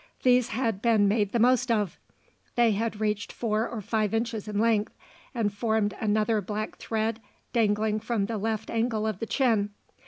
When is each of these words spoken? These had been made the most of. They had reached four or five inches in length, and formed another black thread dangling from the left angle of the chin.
These 0.23 0.47
had 0.47 0.81
been 0.81 1.07
made 1.07 1.31
the 1.31 1.37
most 1.37 1.69
of. 1.69 1.99
They 2.55 2.71
had 2.71 2.99
reached 2.99 3.31
four 3.31 3.69
or 3.69 3.81
five 3.81 4.15
inches 4.15 4.47
in 4.47 4.57
length, 4.57 4.97
and 5.35 5.53
formed 5.53 5.93
another 6.01 6.41
black 6.41 6.77
thread 6.77 7.21
dangling 7.53 7.99
from 7.99 8.25
the 8.25 8.39
left 8.39 8.71
angle 8.71 9.05
of 9.05 9.19
the 9.19 9.27
chin. 9.27 9.69